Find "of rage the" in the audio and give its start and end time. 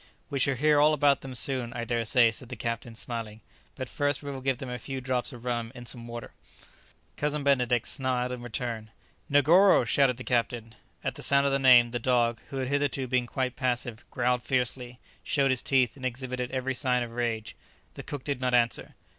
17.03-18.01